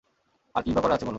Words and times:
আর 0.55 0.61
কীইবা 0.63 0.81
করার 0.81 0.95
আছে 0.95 1.05
বলো? 1.05 1.09